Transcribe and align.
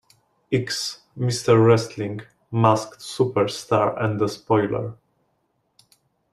X, 0.51 1.01
Mr. 1.15 1.63
Wrestling, 1.63 2.21
Masked 2.49 3.01
Superstar 3.01 4.03
and 4.03 4.19
the 4.19 4.27
Spoiler. 4.29 4.95